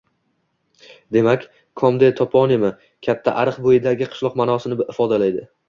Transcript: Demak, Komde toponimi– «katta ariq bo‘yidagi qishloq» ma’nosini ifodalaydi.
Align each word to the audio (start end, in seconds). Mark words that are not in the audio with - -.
Demak, 1.17 1.43
Komde 1.83 2.09
toponimi– 2.21 2.73
«katta 3.09 3.37
ariq 3.45 3.63
bo‘yidagi 3.69 4.11
qishloq» 4.17 4.43
ma’nosini 4.45 4.83
ifodalaydi. 4.97 5.49